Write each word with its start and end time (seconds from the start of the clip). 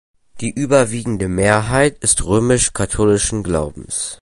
Die 0.39 0.49
überwiegende 0.51 1.27
Mehrheit 1.29 1.99
ist 1.99 2.25
römisch-katholischen 2.25 3.43
Glaubens. 3.43 4.09